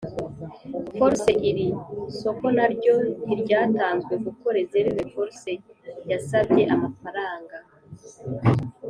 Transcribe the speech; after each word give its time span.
Force 0.97 1.31
iri 1.49 1.67
soko 2.19 2.45
naryo 2.57 2.95
ntiryatanzwe 3.25 4.13
kuko 4.23 4.45
Reserve 4.57 4.99
force 5.13 5.51
yasabye 6.11 6.63
amafaranga 6.75 7.57